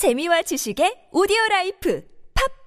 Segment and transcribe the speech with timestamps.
[0.00, 2.00] 재미와 지식의 오디오 life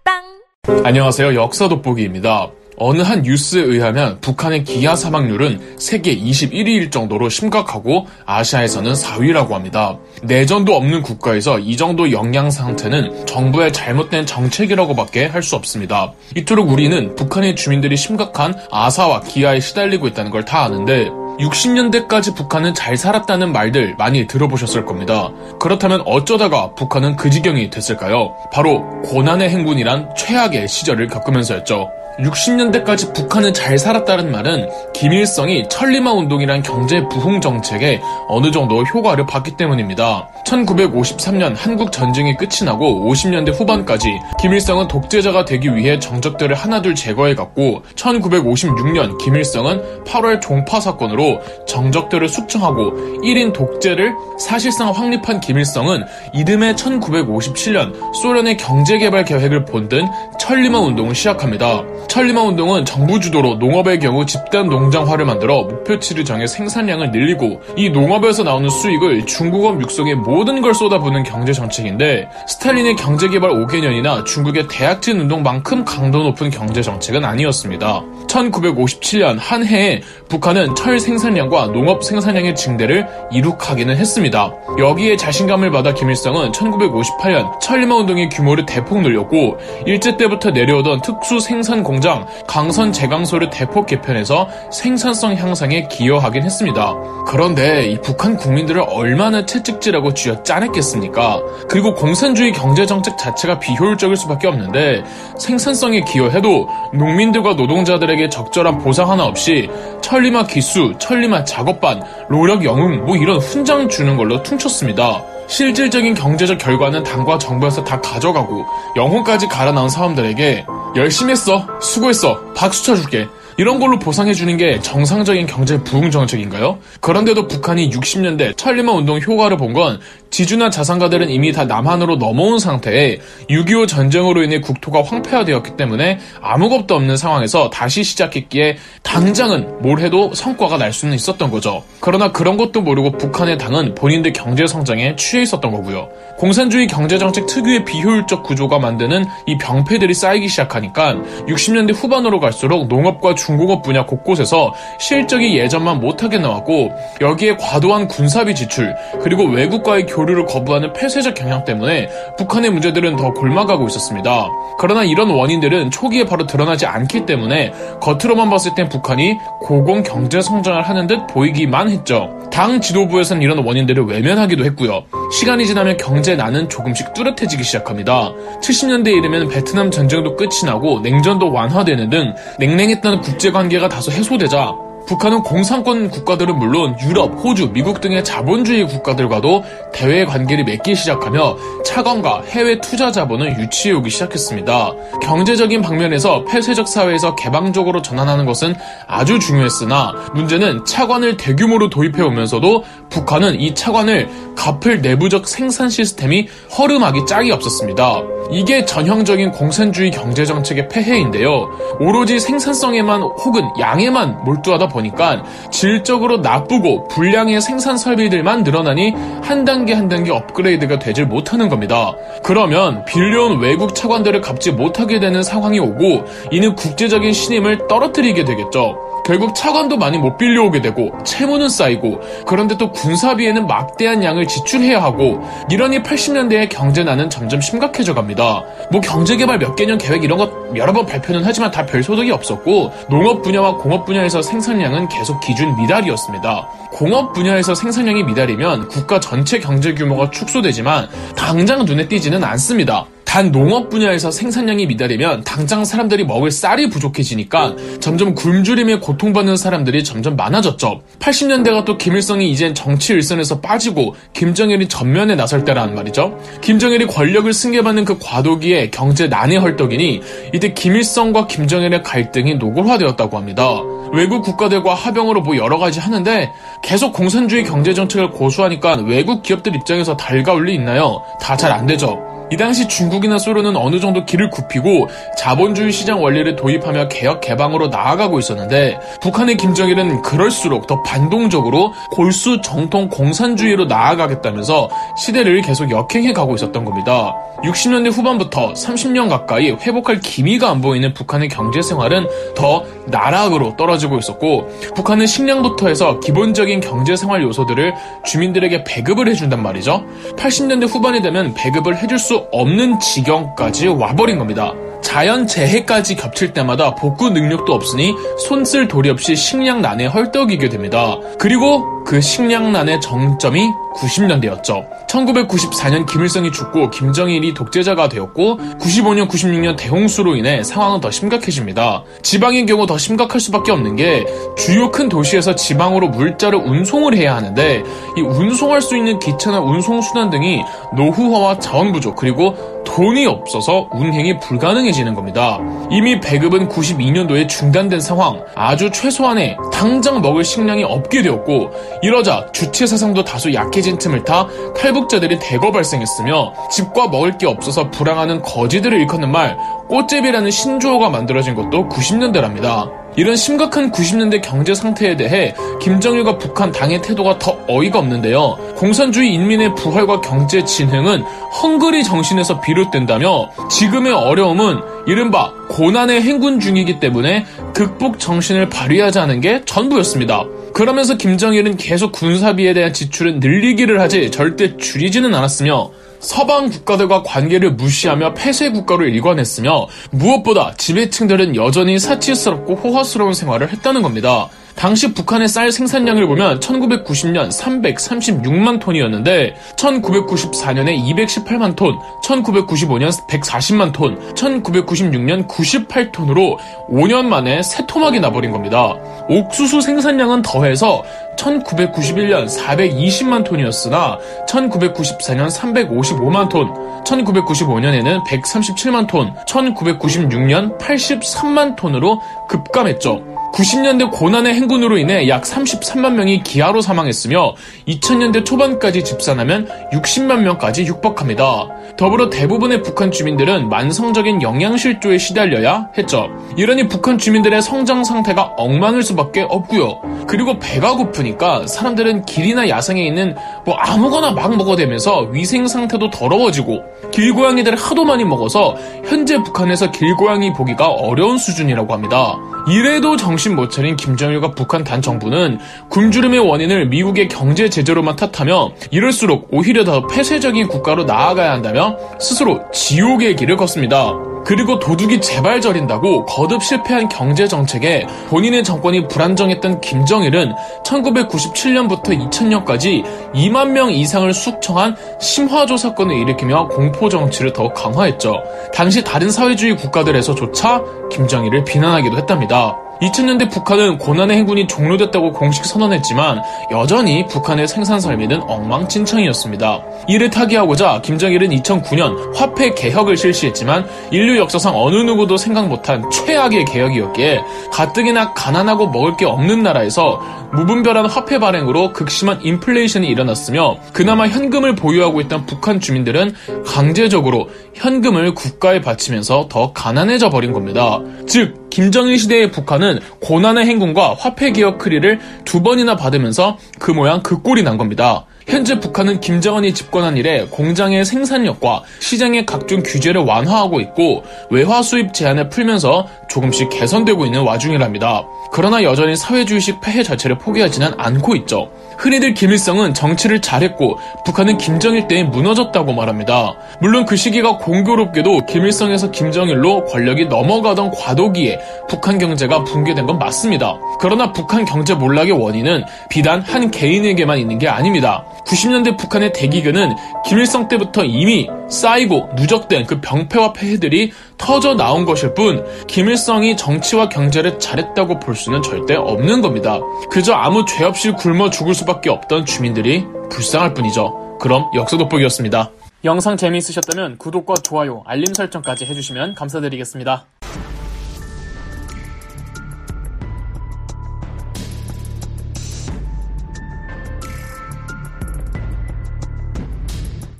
[0.05, 1.33] 팟빵 안녕하세요.
[1.33, 2.51] 역사 돋보기입니다.
[2.77, 9.97] 어느 한 뉴스에 의하면 북한의 기아 사망률은 세계 21위일 정도로 심각하고 아시아에서는 4위라고 합니다.
[10.21, 16.13] 내전도 없는 국가에서 이 정도 영양 상태는 정부의 잘못된 정책이라고밖에 할 수 없습니다.
[16.35, 21.09] 이토록 우리는 북한의 주민들이 심각한 아사와 기아에 시달리고 있다는 걸 다 아는데
[21.39, 25.29] 60년대까지 북한은 잘 살았다는 말들 많이 들어보셨을 겁니다.
[25.59, 28.35] 그렇다면 어쩌다가 북한은 그 지경이 됐을까요?
[28.51, 32.02] 바로 고난의 행군이란 최악의 시절을 겪으면서였죠.
[32.19, 39.57] 60년대까지 북한은 잘 살았다는 말은 김일성이 천리마 운동이란 경제 부흥 정책에 어느 정도 효과를 봤기
[39.57, 40.27] 때문입니다.
[40.45, 49.17] 1953년 한국 전쟁이 끝이 나고 50년대 후반까지 김일성은 독재자가 되기 위해 정적들을 하나둘 제거해갔고 1956년
[49.17, 52.91] 김일성은 8월 종파 사건으로 정적들을 숙청하고
[53.23, 56.03] 1인 독재를 사실상 확립한 김일성은
[56.33, 60.07] 이듬해 1957년 소련의 경제개발 계획을 본든
[60.39, 61.83] 천리마 운동을 시작합니다.
[62.07, 68.43] 천리마 운동은 정부 주도로 농업의 경우 집단 농장화를 만들어 목표치를 정해 생산량을 늘리고 이 농업에서
[68.43, 75.85] 나오는 수익을 중국업 육성에 모든 걸 쏟아부는 경제 정책인데 스탈린의 경제개발 5개년이나 중국의 대약진 운동만큼
[75.85, 78.03] 강도 높은 경제 정책은 아니었습니다.
[78.27, 84.53] 1957년 한 해에 북한은 철 생산량과 농업 생산량의 증대를 이룩하기는 했습니다.
[84.77, 91.83] 여기에 자신감을 받아 김일성은 1958년 천리마 운동의 규모를 대폭 늘렸고 일제 때부터 내려오던 특수 생산
[91.83, 96.93] 공장 강선 제강소를 대폭 개편해서 생산성 향상에 기여하긴 했습니다.
[97.27, 101.41] 그런데 이 북한 국민들을 얼마나 채찍질하고 쥐어 짜냈겠습니까?
[101.69, 105.03] 그리고 공산주의 경제 정책 자체가 비효율적일 수밖에 없는데
[105.39, 109.69] 생산성에 기여해도 농민들과 노동자들에게 적절한 보상 하나 없이
[110.01, 115.23] 천리마 기수, 천리마 작업반, 노력 영웅 뭐 이런 훈장 주는 걸로 퉁쳤습니다.
[115.47, 122.83] 실질적인 경제적 결과는 당과 정부에서 다 가져가고 영혼까지 갈아 나온 사람들에게 열심히 했어, 수고했어, 박수
[122.85, 123.27] 쳐줄게.
[123.57, 126.79] 이런 걸로 보상해주는 게 정상적인 경제 부흥 정책인가요?
[127.01, 129.99] 그런데도 북한이 60년대 천리마 운동 효과를 본 건
[130.33, 133.19] 지주나 자산가들은 이미 다 남한으로 넘어온 상태에
[133.51, 140.79] 6.25 전쟁으로 인해 국토가 황폐화되었기 때문에 아무것도 없는 상황에서 다시 시작했기에 당장은 뭘 해도 성과가
[140.79, 141.83] 날 수는 있었던 거죠.
[141.99, 146.09] 그러나 그런 것도 모르고 북한의 당은 본인들 경제 성장에 취해 있었던 거고요.
[146.39, 151.13] 공산주의 경제정책 특유의 비효율적 구조가 만드는 이 병폐들이 쌓이기 시작하니까
[151.47, 158.95] 60년대 후반으로 갈수록 농업과 중공업 분야 곳곳에서 실적이 예전만 못하게 나왔고 여기에 과도한 군사비 지출
[159.21, 162.07] 그리고 외국과의 교류 를 거부하는 폐쇄적 경향 때문에
[162.37, 164.47] 북한의 문제들은 더 골마가고 있었습니다.
[164.79, 170.81] 그러나 이런 원인들은 초기에 바로 드러나지 않기 때문에 겉으로만 봤을 땐 북한이 고공 경제 성장을
[170.81, 172.29] 하는 듯 보이기만 했죠.
[172.51, 175.03] 당 지도부에선 이런 원인들을 외면하기도 했고요.
[175.31, 178.31] 시간이 지나면 경제 난은 조금씩 뚜렷해지기 시작합니다.
[178.61, 185.43] 70년대에 이르면 베트남 전쟁도 끝이 나고 냉전도 완화되는 등 냉랭했던 국제 관계가 다소 해소되자 북한은
[185.43, 192.79] 공산권 국가들은 물론 유럽, 호주, 미국 등의 자본주의 국가들과도 대외 관계를 맺기 시작하며 차관과 해외
[192.79, 194.93] 투자 자본을 유치해오기 시작했습니다.
[195.21, 198.75] 경제적인 방면에서 폐쇄적 사회에서 개방적으로 전환하는 것은
[199.07, 206.47] 아주 중요했으나 문제는 차관을 대규모로 도입해오면서도 북한은 이 차관을 갚을 내부적 생산 시스템이
[206.77, 208.21] 허름하기 짝이 없었습니다.
[208.51, 211.69] 이게 전형적인 공산주의 경제정책의 폐해인데요.
[211.99, 220.07] 오로지 생산성에만 혹은 양에만 몰두하다 보니까 질적으로 나쁘고 불량의 생산 설비들만 늘어나니 한 단계 한
[220.07, 222.13] 단계 업그레이드가 되질 못하는 겁니다.
[222.43, 228.95] 그러면 빌려온 외국 차관들을 갚지 못하게 되는 상황이 오고 이는 국제적인 신임을 떨어뜨리게 되겠죠.
[229.23, 235.41] 결국 차관도 많이 못 빌려오게 되고 채무는 쌓이고 그런데 또 군사비에는 막대한 양을 지출해야 하고
[235.71, 238.63] 이러니 80년대의 경제난은 점점 심각해져 갑니다.
[238.91, 242.91] 뭐 경제개발 몇 개년 계획 이런 것 여러 번 발표는 하지만 다 별 소득이 없었고
[243.09, 246.67] 농업 분야와 공업 분야에서 생산량은 계속 기준 미달이었습니다.
[246.93, 253.05] 공업 분야에서 생산량이 미달이면 국가 전체 경제 규모가 축소되지만 당장 눈에 띄지는 않습니다.
[253.33, 260.35] 단 농업 분야에서 생산량이 미달이면 당장 사람들이 먹을 쌀이 부족해지니까 점점 굶주림에 고통받는 사람들이 점점
[260.35, 261.01] 많아졌죠.
[261.17, 266.37] 80년대가 또 김일성이 이젠 정치 일선에서 빠지고 김정일이 전면에 나설 때라는 말이죠.
[266.61, 270.21] 김정일이 권력을 승계받는 그 과도기에 경제 난의 헐떡이니
[270.53, 273.67] 이때 김일성과 김정일의 갈등이 노골화되었다고 합니다.
[274.13, 276.51] 외국 국가들과 합병으로 뭐 여러 가지 하는데
[276.83, 281.23] 계속 공산주의 경제 정책을 고수하니까 외국 기업들 입장에서 달가울 리 있나요?
[281.41, 282.32] 다 잘 안 되죠.
[282.51, 285.07] 이 당시 중국이나 소련은 어느 정도 길을 굽히고
[285.37, 293.09] 자본주의 시장 원리를 도입하며 개혁 개방으로 나아가고 있었는데 북한의 김정일은 그럴수록 더 반동적으로 골수 정통
[293.09, 297.33] 공산주의로 나아가겠다면서 시대를 계속 역행해 가고 있었던 겁니다.
[297.63, 304.69] 60년대 후반부터 30년 가까이 회복할 기미가 안 보이는 북한의 경제 생활은 더 나락으로 떨어지고 있었고
[304.95, 307.93] 북한은 식량부터 해서 기본적인 경제 생활 요소들을
[308.25, 310.05] 주민들에게 배급을 해준단 말이죠.
[310.35, 314.73] 80년대 후반이 되면 배급을 해줄 수 없는 지경까지 와버린 겁니다.
[315.01, 318.15] 자연 재해까지 겹칠 때마다 복구 능력도 없으니
[318.47, 321.17] 손쓸 도리 없이 식량난에 헐떡이게 됩니다.
[321.37, 325.07] 그리고 그 식량난의 정점이 90년대였죠.
[325.07, 332.03] 1994년 김일성이 죽고 김정일이 독재자가 되었고 95년 96년 대홍수로 인해 상황은 더 심각해집니다.
[332.21, 334.25] 지방의 경우 더 심각할 수밖에 없는 게
[334.57, 337.83] 주요 큰 도시에서 지방으로 물자를 운송을 해야 하는데
[338.17, 340.63] 이 운송할 수 있는 기차나 운송 수단 등이
[340.95, 342.55] 노후화와 자원 부족 그리고
[342.85, 345.59] 돈이 없어서 운행이 불가능해지는 겁니다.
[345.89, 353.23] 이미 배급은 92년도에 중단된 상황, 아주 최소한의 당장 먹을 식량이 없게 되었고 이러자 주체 사상도
[353.23, 359.31] 다소 약해 진 틈을 타 탈북자들이 대거 발생했으며 집과 먹을 게 없어서 불황하는 거지들을 일컫는
[359.31, 359.57] 말
[359.89, 363.02] 꽃제비라는 신조어가 만들어진 것도 90년대랍니다.
[363.15, 368.73] 이런 심각한 90년대 경제 상태에 대해 김정일과 북한 당의 태도가 더 어이가 없는데요.
[368.75, 377.45] 공산주의 인민의 부활과 경제 진흥은 헝그리 정신에서 비롯된다며 지금의 어려움은 이른바 고난의 행군 중이기 때문에
[377.73, 380.45] 극복 정신을 발휘하자는 게 전부였습니다.
[380.73, 385.91] 그러면서 김정일은 계속 군사비에 대한 지출은 늘리기를 하지 절대 줄이지는 않았으며
[386.23, 394.49] 서방 국가들과 관계를 무시하며 폐쇄 국가로 일관했으며 무엇보다 지배층들은 여전히 사치스럽고 호화스러운 생활을 했다는 겁니다.
[394.75, 405.47] 당시 북한의 쌀 생산량을 보면 1990년 336만 톤이었는데 1994년에 218만 톤, 1995년 140만 톤, 1996년
[405.47, 406.57] 98톤으로
[406.89, 408.93] 5년 만에 새 토막이 나버린 겁니다.
[409.29, 411.03] 옥수수 생산량은 더해서
[411.37, 414.17] 1991년 420만 톤이었으나
[414.47, 416.73] 1994년 355만 톤,
[417.03, 423.32] 1995년에는 137만 톤, 1996년 83만 톤으로 급감했죠.
[423.53, 427.55] 90년대 고난의 행군으로 인해 약 33만 명이 기아로 사망했으며
[427.87, 431.69] 2000년대 초반까지 집산하면 60만 명까지 육박합니다.
[431.97, 436.27] 더불어 대부분의 북한 주민들은 만성적인 영양실조에 시달려야 했죠.
[436.57, 440.01] 이러니 북한 주민들의 성장 상태가 엉망일 수밖에 없고요.
[440.27, 443.35] 그리고 배가 고프니까 사람들은 길이나 야생에 있는
[443.65, 448.75] 뭐 아무거나 막 먹어대면서 위생 상태도 더러워지고 길고양이들을 하도 많이 먹어서
[449.05, 452.37] 현재 북한에서 길고양이 보기가 어려운 수준이라고 합니다.
[452.67, 459.49] 이래도 정신 못 차린 김정일과 북한 단 정부는 굶주림의 원인을 미국의 경제 제재로만 탓하며 이럴수록
[459.51, 461.82] 오히려 더 폐쇄적인 국가로 나아가야 한다며
[462.19, 464.13] 스스로 지옥의 길을 걷습니다.
[464.45, 470.53] 그리고 도둑이 재발 저린다고 거듭 실패한 경제 정책에 본인의 정권이 불안정했던 김정일은
[470.83, 473.03] 1997년부터 2000년까지
[473.33, 478.43] 2만 명 이상을 숙청한 심화조 사건을 일으키며 공포 정치를 더욱 강화했죠.
[478.73, 482.77] 당시 다른 사회주의 국가들에서조차 김정일을 비난하기도 했답니다.
[483.03, 486.41] 2000년대 북한은 고난의 행군이 종료됐다고 공식 선언했지만
[486.71, 489.81] 여전히 북한의 생산 설비는 엉망진창이었습니다.
[490.07, 497.41] 이를 타개하고자 김정일은 2009년 화폐 개혁을 실시했지만 인류 역사상 어느 누구도 생각 못한 최악의 개혁이었기에
[497.71, 500.21] 가뜩이나 가난하고 먹을 게 없는 나라에서
[500.53, 506.35] 무분별한 화폐 발행으로 극심한 인플레이션이 일어났으며 그나마 현금을 보유하고 있던 북한 주민들은
[506.65, 510.99] 강제적으로 현금을 국가에 바치면서 더 가난해져 버린 겁니다.
[511.27, 517.41] 즉 김정일 시대의 북한은 고난의 행군과 화폐 개혁 크리를 두 번이나 받으면서 그 모양 그
[517.41, 518.25] 꼴이 난 겁니다.
[518.47, 525.49] 현재 북한은 김정은이 집권한 이래 공장의 생산력과 시장의 각종 규제를 완화하고 있고 외화 수입 제한을
[525.49, 528.23] 풀면서 조금씩 개선되고 있는 와중이랍니다.
[528.51, 531.71] 그러나 여전히 사회주의식 폐해 자체를 포기하지는 않고 있죠.
[532.03, 536.53] 흔히들 김일성은 정치를 잘했고 북한은 김정일 때에 무너졌다고 말합니다.
[536.81, 543.77] 물론 그 시기가 공교롭게도 김일성에서 김정일로 권력이 넘어가던 과도기에 북한 경제가 붕괴된 건 맞습니다.
[544.01, 548.25] 그러나 북한 경제 몰락의 원인은 비단 한 개인에게만 있는 게 아닙니다.
[548.47, 549.95] 90년대 북한의 대기근은
[550.25, 554.11] 김일성 때부터 이미 쌓이고 누적된 그 병폐와 폐해들이
[554.43, 559.79] 터져 나온 것일 뿐 김일성이 정치와 경제를 잘했다고 볼 수는 절대 없는 겁니다.
[560.11, 564.37] 그저 아무 죄 없이 굶어 죽을 수밖에 없던 주민들이 불쌍할 뿐이죠.
[564.41, 565.71] 그럼 역사 돋보기였습니다.
[566.03, 570.25] 영상 재미있으셨다면 구독과 좋아요, 알림 설정까지 해주시면 감사드리겠습니다.